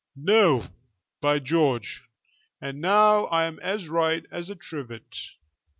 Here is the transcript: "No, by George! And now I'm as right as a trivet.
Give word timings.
"No, 0.15 0.65
by 1.21 1.37
George! 1.37 2.05
And 2.59 2.81
now 2.81 3.27
I'm 3.27 3.59
as 3.59 3.87
right 3.87 4.25
as 4.31 4.49
a 4.49 4.55
trivet. 4.55 5.15